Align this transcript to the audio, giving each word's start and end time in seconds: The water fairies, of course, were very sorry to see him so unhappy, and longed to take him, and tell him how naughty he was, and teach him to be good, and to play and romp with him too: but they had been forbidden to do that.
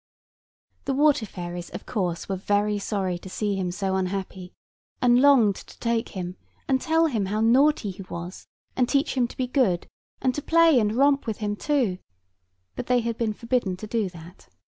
The 0.85 0.95
water 0.95 1.27
fairies, 1.27 1.69
of 1.69 1.85
course, 1.85 2.27
were 2.27 2.35
very 2.35 2.79
sorry 2.79 3.19
to 3.19 3.29
see 3.29 3.53
him 3.53 3.69
so 3.69 3.95
unhappy, 3.95 4.51
and 4.99 5.21
longed 5.21 5.57
to 5.57 5.77
take 5.77 6.09
him, 6.09 6.37
and 6.67 6.81
tell 6.81 7.05
him 7.05 7.27
how 7.27 7.39
naughty 7.39 7.91
he 7.91 8.01
was, 8.09 8.47
and 8.75 8.89
teach 8.89 9.13
him 9.13 9.27
to 9.27 9.37
be 9.37 9.45
good, 9.45 9.85
and 10.19 10.33
to 10.33 10.41
play 10.41 10.79
and 10.79 10.95
romp 10.95 11.27
with 11.27 11.37
him 11.37 11.55
too: 11.55 11.99
but 12.75 12.87
they 12.87 13.01
had 13.01 13.15
been 13.15 13.33
forbidden 13.33 13.77
to 13.77 13.85
do 13.85 14.09
that. 14.09 14.49